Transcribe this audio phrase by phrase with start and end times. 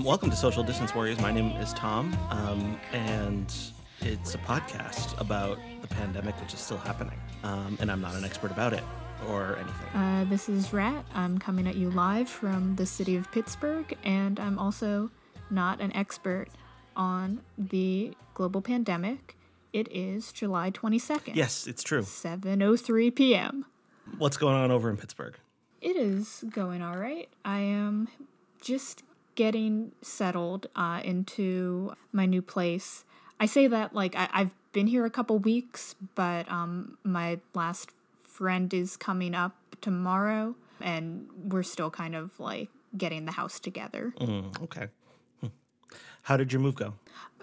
[0.00, 1.20] Um, welcome to Social Distance Warriors.
[1.20, 3.54] My name is Tom, um, and
[4.00, 7.18] it's a podcast about the pandemic, which is still happening.
[7.42, 8.82] Um, and I'm not an expert about it
[9.28, 9.88] or anything.
[9.94, 11.04] Uh, this is Rat.
[11.14, 15.10] I'm coming at you live from the city of Pittsburgh, and I'm also
[15.50, 16.46] not an expert
[16.96, 19.36] on the global pandemic.
[19.74, 21.36] It is July 22nd.
[21.36, 22.00] Yes, it's true.
[22.00, 23.66] 7:03 p.m.
[24.16, 25.34] What's going on over in Pittsburgh?
[25.82, 27.28] It is going all right.
[27.44, 28.08] I am
[28.62, 29.02] just
[29.40, 33.06] getting settled uh, into my new place.
[33.40, 37.88] I say that like I, have been here a couple weeks, but um, my last
[38.22, 44.12] friend is coming up tomorrow, and we're still kind of like getting the house together.
[44.20, 44.88] Mm, okay.
[45.40, 45.46] Hmm.
[46.20, 46.92] How did your move go?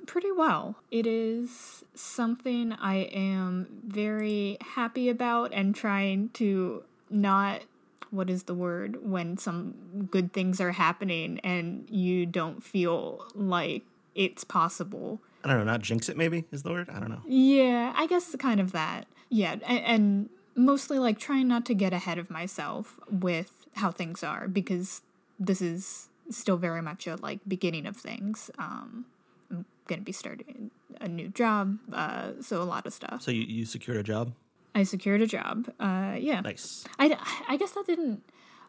[0.06, 0.76] Pretty well.
[0.92, 7.64] It is something I am very happy about and trying to not
[8.12, 13.84] what is the word when some good things are happening and you don't feel like
[14.16, 15.22] it's possible.
[15.44, 16.90] I don't know, not jinx it maybe is the word.
[16.90, 17.22] I don't know.
[17.28, 19.08] Yeah, I guess kind of that.
[19.30, 24.24] Yeah, and, and mostly like trying not to get ahead of myself with how things
[24.24, 25.02] are because
[25.40, 28.50] this is still very much a like beginning of things.
[28.58, 29.06] Um,
[29.52, 33.22] I'm gonna be starting a new job, uh, so a lot of stuff.
[33.22, 34.34] So you, you secured a job?
[34.78, 35.73] I secured a job.
[35.80, 36.39] Uh, yeah.
[36.42, 36.86] Nice.
[37.00, 37.17] I,
[37.50, 38.22] I guess that didn't.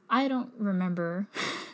[0.09, 1.27] I don't remember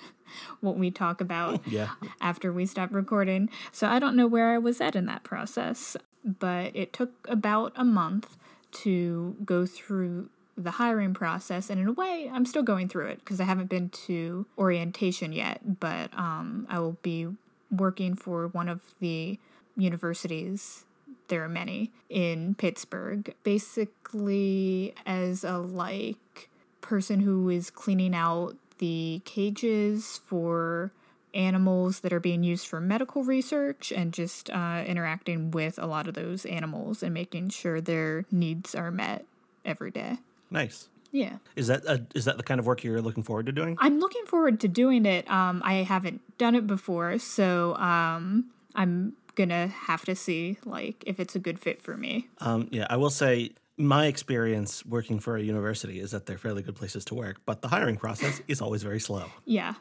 [0.61, 1.91] what we talk about yeah.
[2.21, 5.97] after we stopped recording, so I don't know where I was at in that process.
[6.25, 8.37] But it took about a month
[8.83, 13.21] to go through the hiring process, and in a way, I'm still going through it
[13.21, 15.79] because I haven't been to orientation yet.
[15.79, 17.29] But um, I will be
[17.71, 19.39] working for one of the
[19.77, 20.87] universities
[21.29, 23.35] there are many in Pittsburgh.
[23.43, 26.49] Basically, as a like
[26.81, 30.93] person who is cleaning out the cages for
[31.33, 36.07] animals that are being used for medical research and just uh, interacting with a lot
[36.07, 39.25] of those animals and making sure their needs are met
[39.65, 40.19] every day.
[40.51, 40.89] Nice.
[41.11, 41.39] Yeah.
[41.57, 43.77] Is that a, is that the kind of work you're looking forward to doing?
[43.79, 45.29] I'm looking forward to doing it.
[45.31, 51.21] Um, I haven't done it before, so um, I'm gonna have to see like if
[51.21, 52.29] it's a good fit for me.
[52.39, 56.63] Um, yeah, I will say my experience working for a university is that they're fairly
[56.63, 59.27] good places to work, but the hiring process is always very slow.
[59.45, 59.75] Yeah.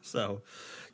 [0.00, 0.40] So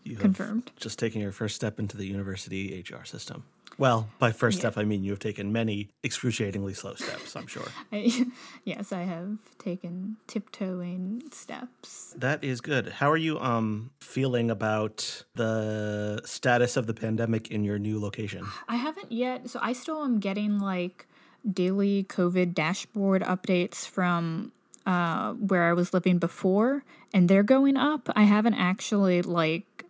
[0.03, 3.45] you confirmed just taking your first step into the university HR system.
[3.79, 4.61] Well, by first yeah.
[4.61, 7.67] step, I mean you have taken many excruciatingly slow steps, I'm sure.
[7.93, 8.27] I,
[8.65, 12.15] yes, I have taken tiptoeing steps.
[12.17, 12.89] That is good.
[12.89, 18.47] How are you um, feeling about the status of the pandemic in your new location?
[18.69, 19.51] I haven't yet.
[19.51, 21.07] So I still am getting like
[21.51, 24.53] daily COVID dashboard updates from
[24.87, 28.09] uh, where I was living before, and they're going up.
[28.15, 29.84] I haven't actually like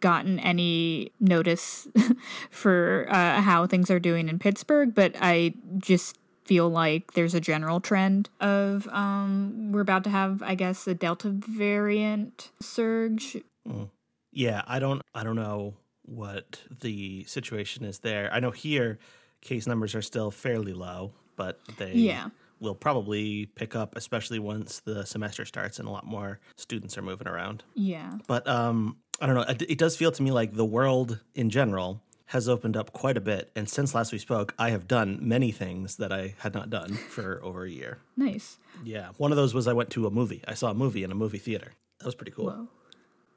[0.00, 1.88] gotten any notice
[2.50, 7.40] for uh, how things are doing in Pittsburgh, but I just feel like there's a
[7.40, 13.36] general trend of um, we're about to have, I guess, a Delta variant surge.
[13.68, 13.90] Mm.
[14.32, 18.30] Yeah, I don't, I don't know what the situation is there.
[18.32, 18.98] I know here
[19.40, 22.28] case numbers are still fairly low, but they yeah
[22.60, 27.02] will probably pick up, especially once the semester starts and a lot more students are
[27.02, 27.62] moving around.
[27.74, 28.12] Yeah.
[28.26, 29.44] But um, I don't know.
[29.48, 33.20] It, does feel to me like the world in general has opened up quite a
[33.20, 33.50] bit.
[33.54, 36.94] And since last we spoke, I have done many things that I had not done
[36.94, 37.98] for over a year.
[38.16, 38.58] Nice.
[38.84, 39.10] Yeah.
[39.16, 40.42] One of those was I went to a movie.
[40.46, 41.72] I saw a movie in a movie theater.
[41.98, 42.50] That was pretty cool.
[42.50, 42.68] Whoa.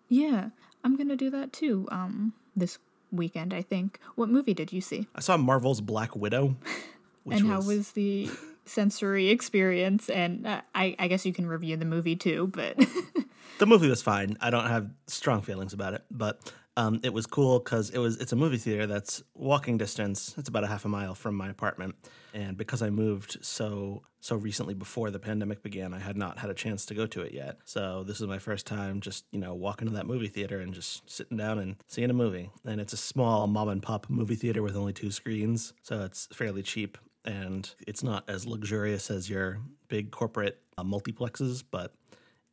[0.09, 0.49] Yeah.
[0.83, 2.79] I'm going to do that too um, this
[3.11, 3.99] weekend, I think.
[4.15, 5.07] What movie did you see?
[5.15, 6.55] I saw Marvel's Black Widow.
[7.31, 7.67] and how was...
[7.67, 8.29] was the
[8.69, 10.09] sensory experience?
[10.09, 12.77] And uh, I, I guess you can review the movie too, but.
[13.59, 14.37] the movie was fine.
[14.41, 18.15] I don't have strong feelings about it, but um, it was cool because it was
[18.17, 20.33] it's a movie theater that's walking distance.
[20.37, 21.95] It's about a half a mile from my apartment,
[22.33, 26.49] and because I moved so so recently before the pandemic began, I had not had
[26.49, 27.57] a chance to go to it yet.
[27.65, 30.73] So this is my first time just you know walking to that movie theater and
[30.73, 32.49] just sitting down and seeing a movie.
[32.63, 36.29] And it's a small mom and pop movie theater with only two screens, so it's
[36.31, 41.93] fairly cheap and it's not as luxurious as your big corporate uh, multiplexes, but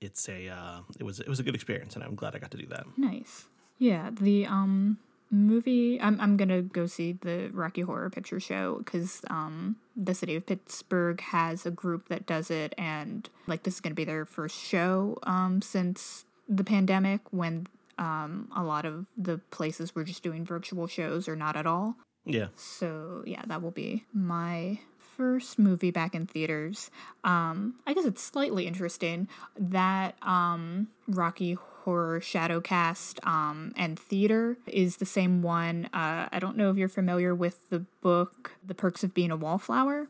[0.00, 2.50] it's a uh, it was it was a good experience, and I'm glad I got
[2.52, 2.86] to do that.
[2.96, 3.46] Nice.
[3.78, 4.98] Yeah, the um
[5.30, 6.00] movie.
[6.00, 10.46] I'm I'm gonna go see the Rocky Horror Picture Show because um the city of
[10.46, 14.58] Pittsburgh has a group that does it, and like this is gonna be their first
[14.58, 17.66] show um since the pandemic when
[17.98, 21.96] um a lot of the places were just doing virtual shows or not at all.
[22.26, 22.48] Yeah.
[22.56, 26.90] So yeah, that will be my first movie back in theaters.
[27.24, 29.28] Um, I guess it's slightly interesting
[29.58, 35.88] that um, Rocky horror shadowcast um, and theater is the same one.
[35.94, 39.36] Uh, I don't know if you're familiar with the book The Perks of Being a
[39.36, 40.08] Wallflower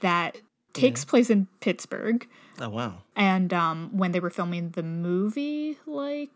[0.00, 0.38] that
[0.72, 2.26] takes place in Pittsburgh.
[2.60, 3.02] Oh wow.
[3.14, 6.30] And um, when they were filming the movie, like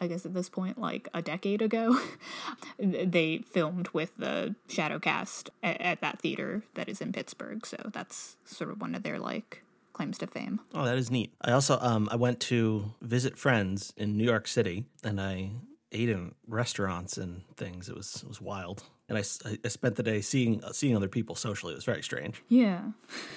[0.00, 1.98] I guess at this point, like a decade ago,
[2.78, 7.64] they filmed with the shadow cast at, at that theater that is in Pittsburgh.
[7.66, 9.62] So that's sort of one of their like
[9.92, 10.60] claims to fame.
[10.74, 11.32] Oh, that is neat.
[11.40, 15.50] I also um I went to visit friends in New York City and I
[15.92, 17.88] ate in restaurants and things.
[17.88, 18.82] It was it was wild.
[19.08, 21.72] And I spent the day seeing uh, seeing other people socially.
[21.72, 22.42] It was very strange.
[22.48, 22.80] Yeah.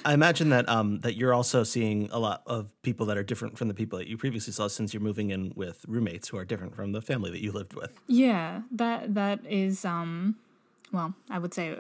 [0.04, 3.58] I imagine that um that you're also seeing a lot of people that are different
[3.58, 6.46] from the people that you previously saw since you're moving in with roommates who are
[6.46, 7.92] different from the family that you lived with.
[8.08, 10.38] Yeah, that that is um
[10.92, 11.80] well, I would say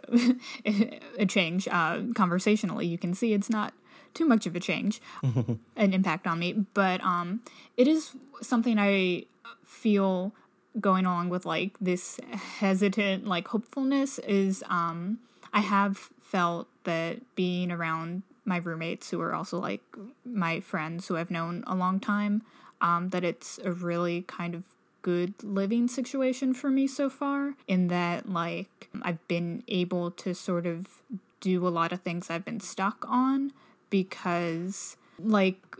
[1.18, 2.86] a change uh conversationally.
[2.86, 3.74] You can see it's not
[4.13, 7.41] too much of a change an impact on me, but um
[7.75, 9.25] it is something I
[9.65, 10.33] feel
[10.80, 12.19] going along with like this
[12.60, 15.19] hesitant like hopefulness is um
[15.51, 19.81] I have felt that being around my roommates who are also like
[20.24, 22.44] my friends who I've known a long time
[22.81, 24.63] um that it's a really kind of
[25.01, 30.65] good living situation for me so far in that like I've been able to sort
[30.65, 31.01] of
[31.39, 33.54] do a lot of things I've been stuck on
[33.89, 35.75] because like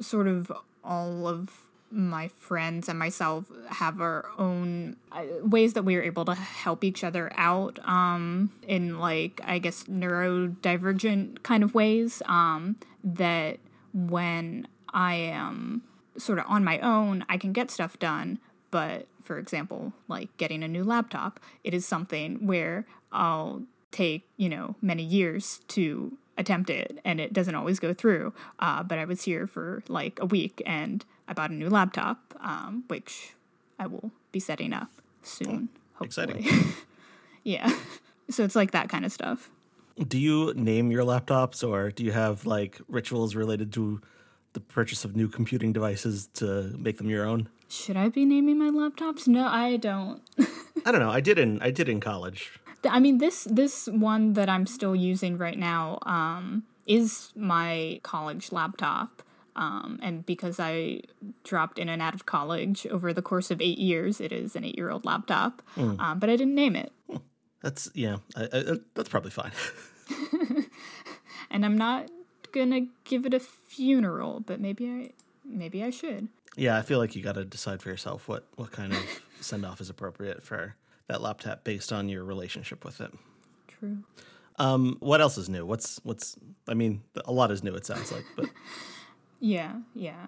[0.00, 0.52] sort of
[0.84, 6.24] all of my friends and myself have our own uh, ways that we are able
[6.24, 12.76] to help each other out um in like i guess neurodivergent kind of ways um
[13.02, 13.58] that
[13.92, 15.82] when i am
[16.16, 18.38] sort of on my own i can get stuff done.
[18.70, 24.48] But for example like getting a new laptop it is something where i'll take you
[24.48, 28.32] know many years to attempt it and it doesn't always go through.
[28.60, 32.18] Uh, but i was here for like a week and i bought a new laptop
[32.40, 33.34] um, which
[33.78, 34.90] i will be setting up
[35.22, 36.72] soon hopefully exciting.
[37.44, 37.70] yeah
[38.28, 39.48] so it's like that kind of stuff
[40.08, 44.00] Do you name your laptops or do you have like rituals related to
[44.52, 47.48] the purchase of new computing devices to make them your own?
[47.68, 50.20] should i be naming my laptops no i don't
[50.86, 51.10] I don't know.
[51.10, 52.58] I did in I did in college.
[52.88, 58.52] I mean this this one that I'm still using right now um, is my college
[58.52, 59.22] laptop.
[59.60, 61.02] Um, and because I
[61.44, 64.64] dropped in and out of college over the course of eight years, it is an
[64.64, 65.62] eight year old laptop.
[65.76, 66.92] Um, but I didn't name it.
[67.62, 68.16] That's yeah.
[68.34, 68.62] I, I,
[68.94, 69.52] that's probably fine.
[71.50, 72.08] And I'm not
[72.52, 75.10] gonna give it a funeral, but maybe I
[75.44, 76.28] maybe I should.
[76.56, 79.66] yeah, I feel like you got to decide for yourself what what kind of send
[79.66, 80.76] off is appropriate for
[81.08, 83.12] that laptop based on your relationship with it.
[83.66, 83.98] True.
[84.58, 85.66] Um, what else is new?
[85.66, 86.36] What's what's?
[86.68, 87.74] I mean, a lot is new.
[87.74, 88.46] It sounds like, but
[89.40, 90.26] Yeah, yeah.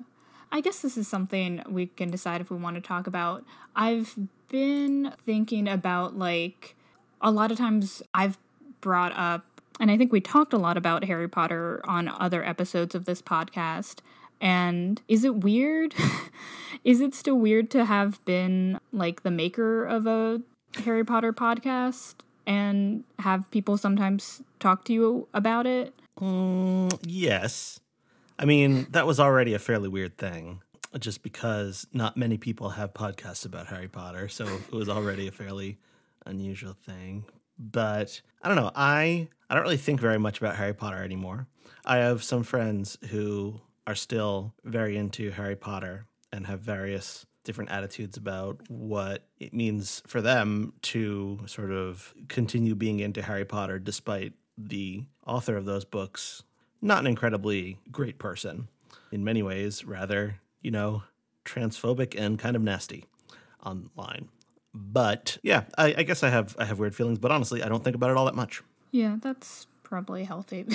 [0.50, 3.44] I guess this is something we can decide if we want to talk about.
[3.76, 4.14] I've
[4.48, 6.74] been thinking about like
[7.20, 8.38] a lot of times I've
[8.80, 9.46] brought up
[9.80, 13.22] and I think we talked a lot about Harry Potter on other episodes of this
[13.22, 14.00] podcast.
[14.40, 15.94] And is it weird?
[16.84, 20.42] is it still weird to have been like the maker of a
[20.84, 22.14] Harry Potter podcast
[22.46, 25.94] and have people sometimes talk to you about it?
[26.20, 27.80] Mm, yes.
[28.42, 30.62] I mean, that was already a fairly weird thing,
[30.98, 35.30] just because not many people have podcasts about Harry Potter, so it was already a
[35.30, 35.78] fairly
[36.26, 37.24] unusual thing.
[37.56, 38.72] But I don't know.
[38.74, 41.46] I I don't really think very much about Harry Potter anymore.
[41.84, 47.70] I have some friends who are still very into Harry Potter and have various different
[47.70, 53.78] attitudes about what it means for them to sort of continue being into Harry Potter
[53.78, 56.42] despite the author of those books
[56.82, 58.68] not an incredibly great person
[59.10, 61.02] in many ways rather you know
[61.44, 63.06] transphobic and kind of nasty
[63.64, 64.28] online
[64.74, 67.82] but yeah I, I guess i have i have weird feelings but honestly i don't
[67.84, 70.66] think about it all that much Yeah, that's probably healthy.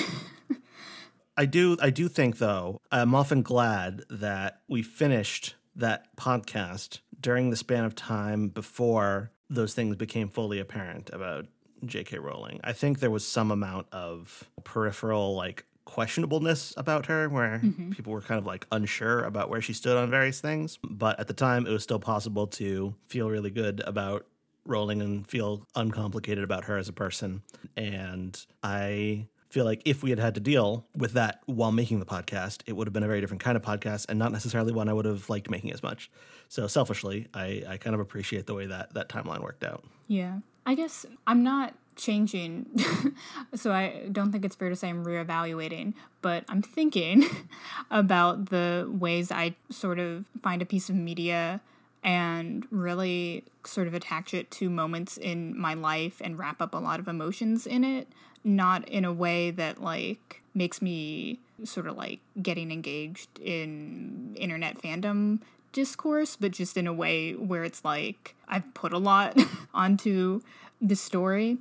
[1.38, 7.50] I do I do think though, I'm often glad that we finished that podcast during
[7.52, 11.46] the span of time before those things became fully apparent about
[11.86, 12.60] JK Rowling.
[12.64, 17.92] I think there was some amount of peripheral like questionableness about her where mm-hmm.
[17.92, 21.28] people were kind of like unsure about where she stood on various things, but at
[21.28, 24.26] the time it was still possible to feel really good about
[24.66, 27.42] Rowling and feel uncomplicated about her as a person.
[27.78, 32.06] And I feel like if we had had to deal with that while making the
[32.06, 34.90] podcast, it would have been a very different kind of podcast and not necessarily one
[34.90, 36.12] I would have liked making as much.
[36.50, 39.86] So selfishly, I, I kind of appreciate the way that that timeline worked out.
[40.08, 40.40] yeah.
[40.66, 42.68] I guess I'm not changing.
[43.56, 47.26] so I don't think it's fair to say I'm reevaluating, but I'm thinking
[47.92, 51.62] about the ways I sort of find a piece of media
[52.04, 56.78] and really sort of attach it to moments in my life and wrap up a
[56.78, 58.08] lot of emotions in it,
[58.44, 64.82] not in a way that like makes me sort of like getting engaged in internet
[64.82, 65.40] fandom
[65.74, 69.38] discourse, but just in a way where it's like I've put a lot
[69.74, 70.42] onto
[70.82, 71.58] the story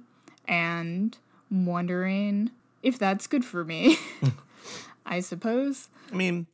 [0.49, 1.17] and
[1.51, 2.51] wondering
[2.83, 3.99] if that's good for me.
[5.07, 5.89] I suppose.
[6.13, 6.47] I mean,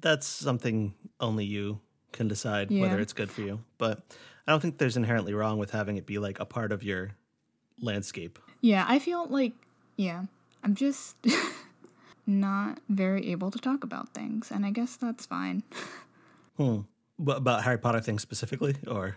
[0.00, 1.80] that's something only you
[2.12, 2.82] can decide Yeah.
[2.82, 3.60] whether it's good for you.
[3.78, 4.02] But
[4.46, 7.12] I don't think there's inherently wrong with having it be like a part of your
[7.80, 8.38] landscape.
[8.60, 9.52] Yeah, I feel like,
[9.96, 10.24] yeah,
[10.62, 11.16] I'm just
[12.26, 15.62] not very able to talk about things, and I guess that's fine.
[16.56, 16.80] Hmm.
[17.16, 19.16] What about Harry Potter things specifically, or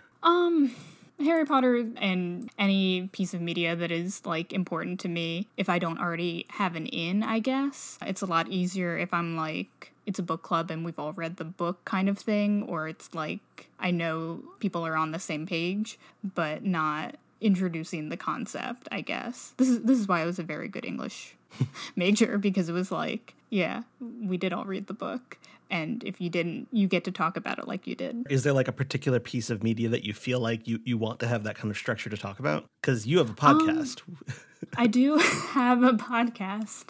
[1.20, 5.80] Harry Potter and any piece of media that is like important to me, if I
[5.80, 7.98] don't already have an in, I guess.
[8.02, 11.38] It's a lot easier if I'm like, it's a book club and we've all read
[11.38, 15.46] the book kind of thing, or it's like I know people are on the same
[15.46, 19.54] page, but not introducing the concept, I guess.
[19.58, 21.36] This is this is why I was a very good English
[21.96, 25.38] major because it was like, yeah, we did all read the book.
[25.70, 28.26] And if you didn't, you get to talk about it like you did.
[28.30, 31.20] is there like a particular piece of media that you feel like you, you want
[31.20, 32.66] to have that kind of structure to talk about?
[32.82, 34.02] Because you have a podcast.
[34.78, 35.18] I do
[35.52, 36.86] have a podcast.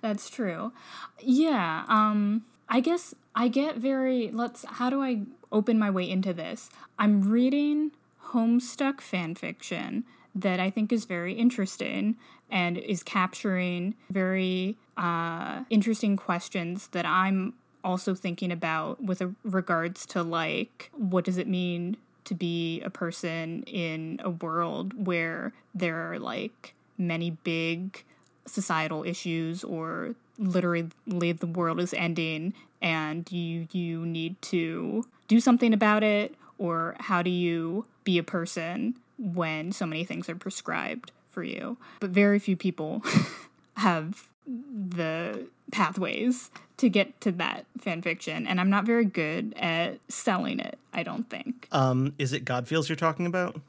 [0.00, 0.72] That's true.
[1.20, 6.32] Yeah, um I guess I get very let's how do I open my way into
[6.32, 6.70] this?
[6.98, 7.92] I'm reading
[8.28, 12.16] Homestuck fan fiction that I think is very interesting
[12.50, 20.22] and is capturing very uh interesting questions that I'm also thinking about with regards to
[20.22, 26.18] like what does it mean to be a person in a world where there are
[26.18, 28.02] like many big
[28.46, 30.90] societal issues or literally
[31.32, 36.34] the world is ending and you you need to do something about it?
[36.58, 41.76] Or how do you be a person when so many things are prescribed for you
[42.00, 43.02] but very few people
[43.76, 49.98] have the pathways to get to that fan fiction and i'm not very good at
[50.08, 53.60] selling it i don't think Um, is it Godfeels you're talking about?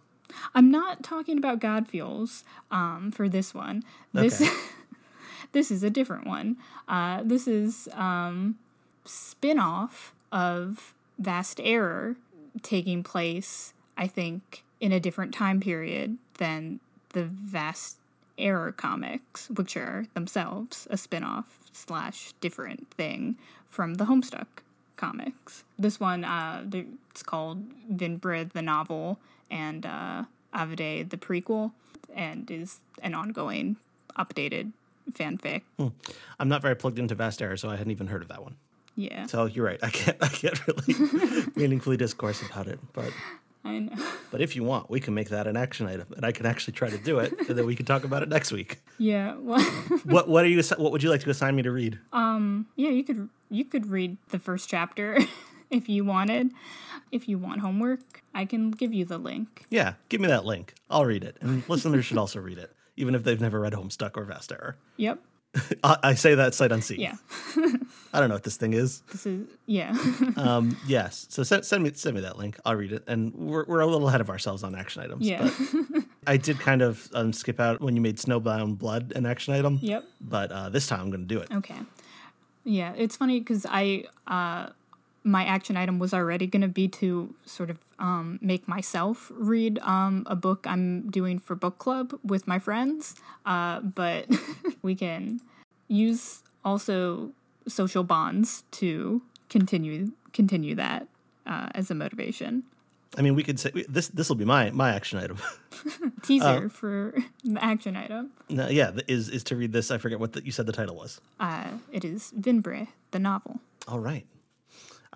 [0.54, 3.84] I'm not talking about Godfeels um, for this one.
[4.14, 4.52] This Okay.
[5.54, 6.58] this is a different one.
[6.88, 8.58] Uh, this is um,
[9.06, 12.16] spin-off of Vast Error
[12.62, 16.80] taking place, I think, in a different time period than
[17.16, 17.98] the Vast
[18.38, 23.38] Error comics, which are themselves a spin-off slash different thing
[23.70, 24.48] from the Homestuck
[24.98, 25.64] comics.
[25.80, 26.66] This one, uh,
[27.10, 29.18] it's called Vinbre the novel
[29.50, 31.72] and uh, Avide the prequel,
[32.14, 33.78] and is an ongoing
[34.20, 34.74] updated
[35.12, 35.62] fanfic.
[36.38, 38.58] I'm not very plugged into Vast Error, so I hadn't even heard of that one.
[38.98, 39.80] Yeah, So you're right.
[39.82, 42.80] I can't I can't really meaningfully discourse about it.
[42.94, 43.12] But
[43.66, 43.96] I know.
[44.32, 46.74] but if you want, we can make that an action item, and I can actually
[46.74, 48.80] try to do it, and then we can talk about it next week.
[49.00, 49.60] Yeah, well,
[50.06, 52.00] What what are you what would you like to assign me to read?
[52.14, 52.68] Um.
[52.76, 55.18] yeah, you could you could read the first chapter
[55.72, 56.52] if you wanted.
[57.12, 59.66] If you want homework, I can give you the link.
[59.70, 60.74] Yeah, give me that link.
[60.90, 64.16] I'll read it, and listeners should also read it, even if they've never read Homestuck
[64.16, 64.78] or Vast Error.
[64.98, 65.20] Yep.
[65.84, 67.00] I, I say that sight unseen.
[67.00, 67.16] Yeah.
[68.14, 69.02] I don't know what this thing is.
[69.12, 69.96] This is yeah.
[70.38, 71.26] Um, yes.
[71.30, 72.58] So send, send me send me that link.
[72.66, 73.04] I'll read it.
[73.08, 75.28] And we're we're a little ahead of ourselves on action items.
[75.28, 75.50] Yeah.
[75.92, 79.54] But I did kind of um, skip out when you made Snowbound Blood an action
[79.54, 79.80] item.
[79.82, 80.04] yep.
[80.22, 81.50] But uh, this time I'm going to do it.
[81.52, 81.78] Okay.
[82.64, 84.70] Yeah, it's funny because I uh,
[85.26, 89.80] my action item was already going to be to sort of um, make myself read
[89.80, 93.16] um, a book I'm doing for book club with my friends,
[93.46, 94.28] uh, but
[94.84, 95.42] we can
[95.88, 97.32] use also
[97.68, 101.08] social bonds to continue continue that
[101.48, 102.64] uh, as a motivation.
[103.18, 104.10] I mean, we could say this.
[104.10, 105.38] This will be my my action item.
[106.22, 108.32] Teaser for the action item.
[108.50, 109.90] no, yeah, is is to read this.
[109.90, 111.20] I forget what the, you said the title was.
[111.40, 113.62] Uh, it is Vinbre, the novel.
[113.88, 114.26] All right.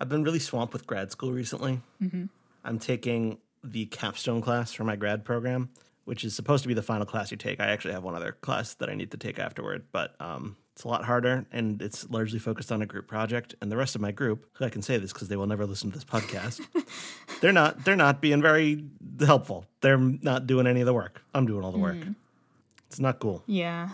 [0.00, 1.80] I've been really swamped with grad school recently.
[2.02, 2.24] Mm-hmm.
[2.64, 5.68] I'm taking the capstone class for my grad program,
[6.06, 7.60] which is supposed to be the final class you take.
[7.60, 10.84] I actually have one other class that I need to take afterward, but um, it's
[10.84, 13.54] a lot harder and it's largely focused on a group project.
[13.60, 15.90] And the rest of my group, I can say this because they will never listen
[15.90, 16.66] to this podcast.
[17.42, 17.84] they're not.
[17.84, 18.86] They're not being very
[19.24, 19.66] helpful.
[19.82, 21.22] They're not doing any of the work.
[21.34, 21.96] I'm doing all the work.
[22.86, 23.44] It's not cool.
[23.46, 23.90] Yeah.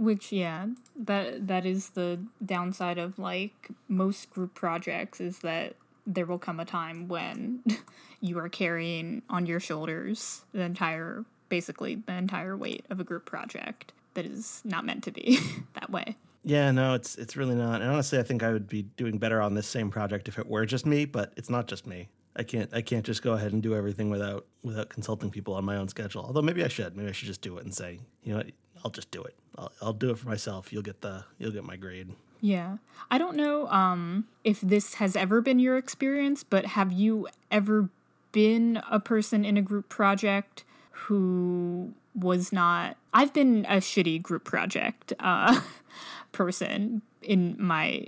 [0.00, 5.76] Which yeah, that that is the downside of like most group projects is that
[6.06, 7.62] there will come a time when
[8.22, 13.26] you are carrying on your shoulders the entire basically the entire weight of a group
[13.26, 15.38] project that is not meant to be
[15.74, 16.16] that way.
[16.44, 17.82] Yeah, no, it's it's really not.
[17.82, 20.46] And honestly, I think I would be doing better on this same project if it
[20.46, 22.08] were just me, but it's not just me.
[22.34, 25.66] I can't I can't just go ahead and do everything without without consulting people on
[25.66, 26.24] my own schedule.
[26.24, 26.96] Although maybe I should.
[26.96, 28.46] Maybe I should just do it and say, you know what,
[28.84, 29.34] I'll just do it.
[29.56, 30.72] I'll, I'll do it for myself.
[30.72, 32.08] You'll get the you'll get my grade.
[32.40, 32.78] Yeah.
[33.10, 37.90] I don't know um, if this has ever been your experience, but have you ever
[38.32, 42.96] been a person in a group project who was not.
[43.12, 45.60] I've been a shitty group project uh,
[46.32, 48.06] person in my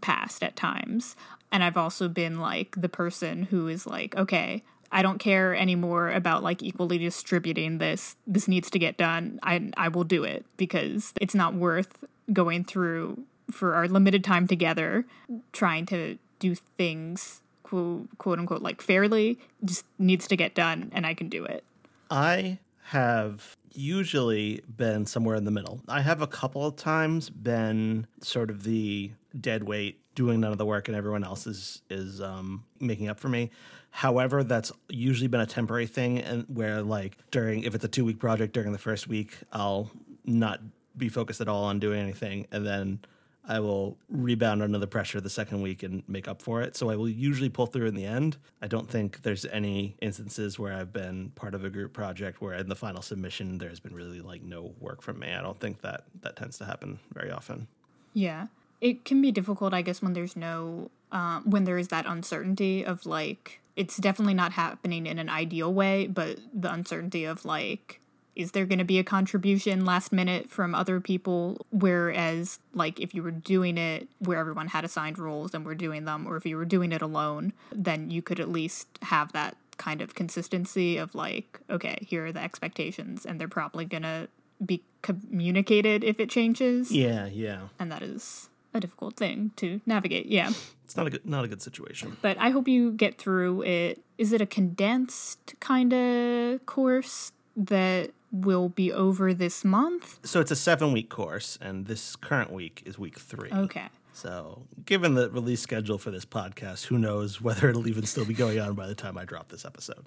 [0.00, 1.16] past at times.
[1.50, 6.10] And I've also been like the person who is like, okay, I don't care anymore
[6.10, 8.16] about like equally distributing this.
[8.26, 9.38] This needs to get done.
[9.42, 14.46] I I will do it because it's not worth going through for our limited time
[14.46, 15.04] together
[15.52, 21.06] trying to do things quote, quote unquote like fairly just needs to get done and
[21.06, 21.64] I can do it.
[22.10, 25.80] I have usually been somewhere in the middle.
[25.88, 30.58] I have a couple of times been sort of the dead weight doing none of
[30.58, 33.50] the work and everyone else is is um, making up for me.
[33.90, 38.04] However, that's usually been a temporary thing and where like during if it's a 2
[38.04, 39.92] week project during the first week, I'll
[40.24, 40.60] not
[40.96, 42.98] be focused at all on doing anything and then
[43.46, 46.76] I will rebound under the pressure the second week and make up for it.
[46.76, 48.38] So I will usually pull through in the end.
[48.60, 52.54] I don't think there's any instances where I've been part of a group project where
[52.54, 55.32] in the final submission there's been really like no work from me.
[55.32, 57.68] I don't think that that tends to happen very often.
[58.12, 58.48] Yeah.
[58.80, 62.84] It can be difficult, I guess, when there's no, uh, when there is that uncertainty
[62.84, 68.00] of like, it's definitely not happening in an ideal way, but the uncertainty of like,
[68.38, 73.12] is there going to be a contribution last minute from other people whereas like if
[73.12, 76.46] you were doing it where everyone had assigned roles and were doing them or if
[76.46, 80.96] you were doing it alone then you could at least have that kind of consistency
[80.98, 84.28] of like okay here are the expectations and they're probably going to
[84.64, 87.68] be communicated if it changes Yeah, yeah.
[87.78, 90.50] and that is a difficult thing to navigate yeah
[90.84, 92.16] It's not a good not a good situation.
[92.22, 98.10] but i hope you get through it is it a condensed kind of course that
[98.32, 102.82] will be over this month So it's a 7 week course and this current week
[102.86, 103.50] is week 3.
[103.52, 108.24] okay So, given the release schedule for this podcast, who knows whether it'll even still
[108.24, 110.04] be going on by the time I drop this episode.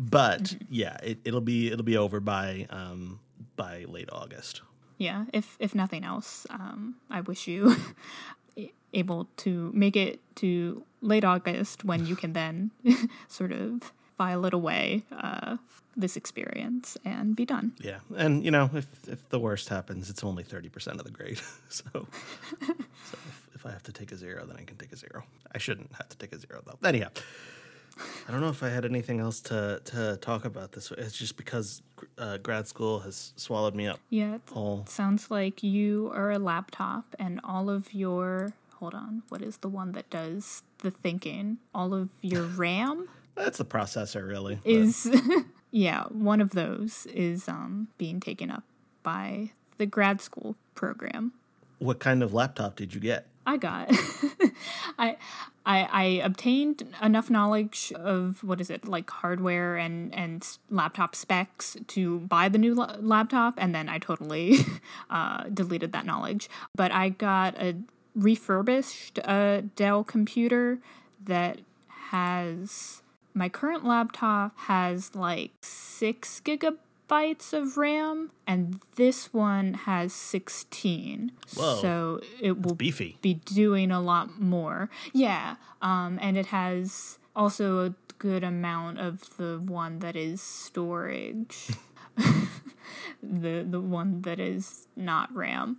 [0.00, 3.20] But yeah, it, it'll be it'll be over by um,
[3.56, 4.62] by late August.
[4.98, 7.74] Yeah if if nothing else um i wish you
[8.94, 12.70] able to make it to late august when you can then
[13.28, 15.56] sort of file it away uh
[15.96, 20.24] this experience and be done Yeah, and you know, if if the worst happens, it's
[20.24, 21.38] only thirty percent of the grade.
[21.68, 24.96] so, so if, if I have to take a zero, then I can take a
[24.96, 25.24] zero.
[25.54, 26.78] I shouldn't have to take a zero though.
[26.88, 27.08] Anyhow,
[28.28, 30.90] I don't know if I had anything else to to talk about this.
[30.96, 31.82] It's just because
[32.18, 34.00] uh, grad school has swallowed me up.
[34.10, 39.22] yeah it All sounds like you are a laptop and all of your hold on
[39.28, 44.26] what is the one that does the thinking all of your ram that's the processor,
[44.28, 44.58] really.
[44.64, 45.08] Is
[45.70, 48.64] yeah one of those is um being taken up
[49.02, 51.32] by the grad school program
[51.78, 53.26] what kind of laptop did you get?
[53.46, 53.88] I got.
[54.98, 55.16] I,
[55.66, 61.76] I I obtained enough knowledge of what is it like hardware and and laptop specs
[61.88, 64.58] to buy the new la- laptop, and then I totally
[65.10, 66.48] uh, deleted that knowledge.
[66.74, 67.76] But I got a
[68.14, 70.78] refurbished uh, Dell computer
[71.24, 71.60] that
[72.10, 73.02] has
[73.34, 76.78] my current laptop has like six gigabytes
[77.10, 81.32] of RAM, and this one has sixteen.
[81.54, 81.80] Whoa.
[81.80, 83.18] So it will Beefy.
[83.20, 84.88] be doing a lot more.
[85.12, 91.68] Yeah, um, and it has also a good amount of the one that is storage.
[93.22, 95.78] the the one that is not RAM.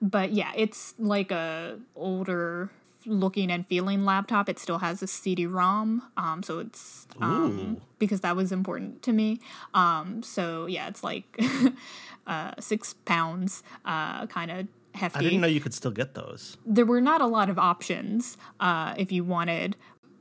[0.00, 2.70] But yeah, it's like a older
[3.08, 4.48] looking and feeling laptop.
[4.48, 9.40] It still has a CD-ROM, um, so it's um, because that was important to me.
[9.74, 11.40] Um, so yeah, it's like
[12.26, 16.56] uh, six pounds, uh, kind of hefty I didn't know you could still get those.
[16.66, 19.76] there were not a lot of options uh, if you wanted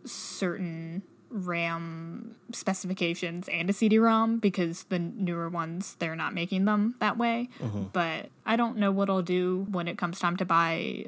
[0.06, 7.18] certain RAM specifications and a CD-ROM because the newer ones they're not making them that
[7.18, 7.50] way.
[7.94, 11.06] But I don't know what I'll do when it comes time to buy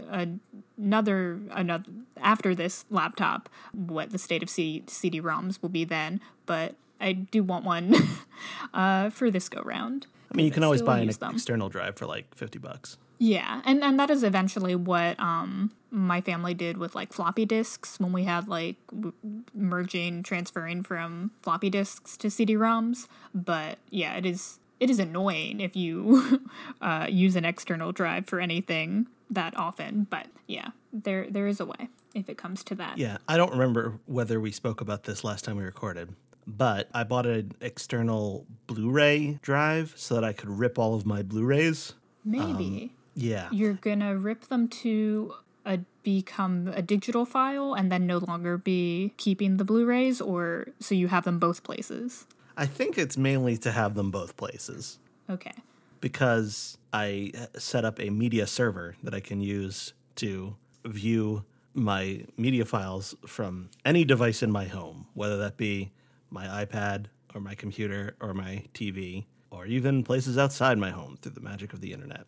[0.77, 1.85] another another
[2.17, 3.49] after this laptop.
[3.73, 7.95] What the state of C- CD-ROMs will be then, but I do want one
[8.73, 10.07] uh, for this go round.
[10.31, 11.35] I mean, you can always buy an them.
[11.35, 12.97] external drive for like fifty bucks.
[13.19, 17.99] Yeah, and and that is eventually what um my family did with like floppy disks
[17.99, 19.13] when we had like w-
[19.53, 23.07] merging transferring from floppy disks to CD-ROMs.
[23.33, 26.41] But yeah, it is it is annoying if you
[26.81, 30.07] uh, use an external drive for anything that often.
[30.09, 32.97] But yeah, there there is a way if it comes to that.
[32.97, 36.15] Yeah, I don't remember whether we spoke about this last time we recorded,
[36.47, 41.21] but I bought an external Blu-ray drive so that I could rip all of my
[41.21, 41.93] Blu-rays.
[42.25, 43.49] Maybe Yeah.
[43.51, 45.33] you're gonna rip them to
[45.65, 50.95] a become a digital file and then no longer be keeping the Blu-rays, or so
[50.95, 52.25] you have them both places.
[52.57, 55.51] I think it's mainly to have them both places Okay.
[56.01, 61.43] because I set up a media server that I can use to view
[61.73, 65.91] my media files from any device in my home, whether that be
[66.29, 71.33] my iPad or my computer or my TV or even places outside my home through
[71.33, 72.25] the magic of the internet.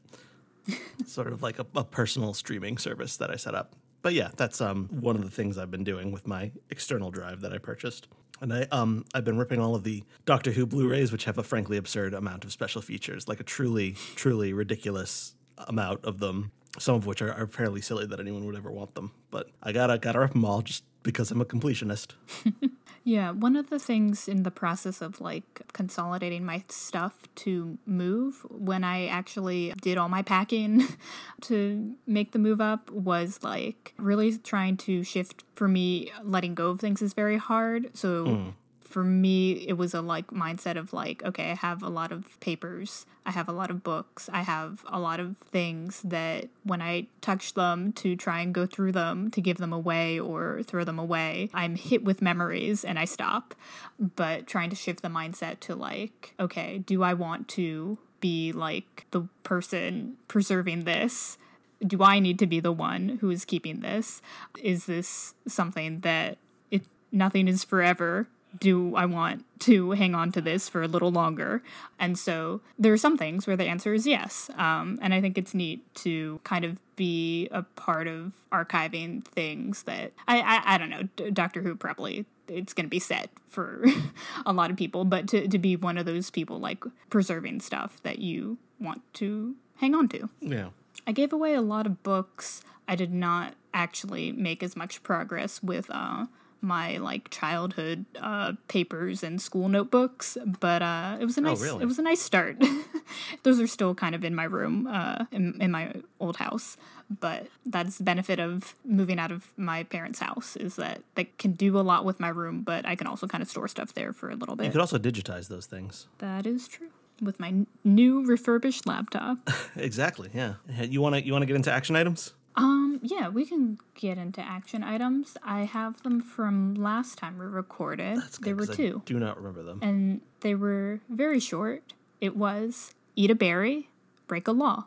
[1.06, 3.76] Sort of like a, a personal streaming service that I set up.
[4.02, 7.42] But yeah, that's um, one of the things I've been doing with my external drive
[7.42, 8.08] that I purchased.
[8.42, 11.44] And I um I've been ripping all of the Doctor Who Blu-rays, which have a
[11.44, 15.36] frankly absurd amount of special features, like a truly, truly ridiculous
[15.68, 16.52] amount of them.
[16.80, 19.12] Some of which are, are fairly silly that anyone would ever want them.
[19.30, 22.14] But I gotta gotta rip them all just because I'm a completionist.
[23.04, 28.46] Yeah, one of the things in the process of like consolidating my stuff to move
[28.50, 30.88] when I actually did all my packing
[31.42, 36.70] to make the move up was like really trying to shift for me letting go
[36.70, 37.90] of things is very hard.
[37.98, 38.50] So hmm.
[38.92, 42.40] For me it was a like mindset of like okay, I have a lot of
[42.40, 46.82] papers, I have a lot of books, I have a lot of things that when
[46.82, 50.84] I touch them to try and go through them to give them away or throw
[50.84, 53.56] them away, I'm hit with memories and I stop.
[54.00, 59.06] But trying to shift the mindset to like, okay, do I want to be like
[59.12, 61.38] the person preserving this?
[61.86, 64.22] Do I need to be the one who is keeping this?
[64.62, 66.38] Is this something that
[66.70, 68.28] it nothing is forever?
[68.60, 71.64] Do I want to hang on to this for a little longer?
[72.00, 74.50] And so there are some things where the answer is yes.
[74.58, 79.84] Um, and I think it's neat to kind of be a part of archiving things
[79.84, 83.86] that I, I, I don't know, Doctor Who probably it's going to be set for
[84.46, 88.02] a lot of people, but to, to be one of those people like preserving stuff
[88.04, 90.30] that you want to hang on to.
[90.42, 90.70] Yeah.
[91.08, 92.62] I gave away a lot of books.
[92.88, 96.26] I did not actually make as much progress with uh,
[96.62, 101.64] my like childhood uh, papers and school notebooks, but uh, it was a nice oh,
[101.64, 101.84] really?
[101.84, 102.58] it was a nice start.
[103.44, 106.78] Those are still kind of in my room uh, in, in my old house,
[107.20, 111.54] but that's the benefit of moving out of my parents' house is that they can
[111.54, 114.14] do a lot with my room, but I can also kind of store stuff there
[114.14, 114.66] for a little bit.
[114.68, 116.08] You could also digitize those things.
[116.20, 116.90] That is true.
[117.22, 119.38] With my n- new refurbished laptop.
[119.76, 120.30] Exactly.
[120.34, 120.56] Yeah.
[120.68, 122.34] You want to you want to get into action items?
[122.56, 125.38] Um, yeah, we can get into action items.
[125.44, 128.18] I have them from last time we recorded.
[128.18, 129.80] That's good, there were 'cause I two, do not remember them.
[129.82, 131.94] and they were very short.
[132.20, 133.90] It was eat a berry,
[134.28, 134.86] break a law.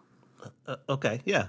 [0.66, 1.22] Uh, okay.
[1.24, 1.46] Yeah.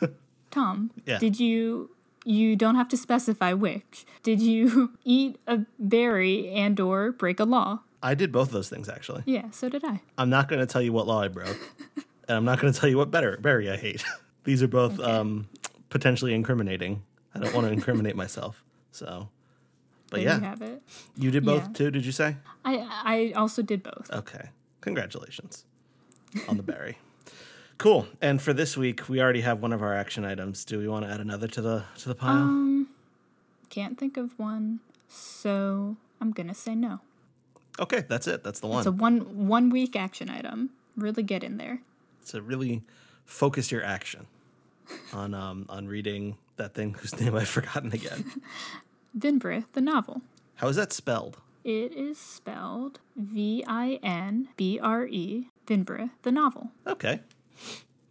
[0.50, 1.18] Tom, Yeah.
[1.18, 1.90] did you?
[2.24, 4.04] You don't have to specify which.
[4.22, 7.80] Did you eat a berry and or break a law?
[8.02, 9.22] I did both of those things actually.
[9.26, 10.00] Yeah, so did I.
[10.18, 11.56] I'm not going to tell you what law I broke,
[11.96, 14.04] and I'm not going to tell you what better berry I hate.
[14.44, 15.48] These are both um,
[15.90, 17.02] potentially incriminating.
[17.34, 18.62] I don't want to incriminate myself.
[18.92, 19.28] So,
[20.10, 20.80] but There yeah, you
[21.16, 21.72] you did both Yeah.
[21.74, 21.90] too.
[21.90, 22.36] Did you say?
[22.64, 22.74] I
[23.04, 24.10] I also did both.
[24.12, 24.50] Okay.
[24.80, 25.64] Congratulations
[26.48, 26.98] on the berry.
[27.78, 28.06] Cool.
[28.20, 30.64] And for this week, we already have one of our action items.
[30.64, 32.36] Do we want to add another to the to the pile?
[32.42, 32.88] Um,
[33.70, 37.00] can't think of one, so I'm gonna say no.
[37.78, 38.42] okay, that's it.
[38.42, 38.78] That's the one.
[38.80, 40.70] It's a one one week action item.
[40.96, 41.80] Really get in there.
[42.28, 42.82] to really
[43.24, 44.26] focus your action
[45.12, 48.24] on um, on reading that thing whose name I've forgotten again.
[49.18, 50.22] Vinbre, the novel.
[50.56, 51.38] How is that spelled?
[51.64, 55.48] It is spelled V I N B R E.
[55.66, 56.70] Vinbre, the novel.
[56.86, 57.20] Okay,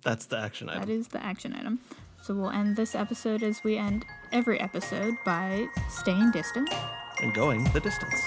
[0.04, 0.82] that's the action item.
[0.82, 1.80] That is the action item.
[2.22, 6.70] So we'll end this episode as we end every episode by staying distant.
[7.22, 8.22] and going the distance.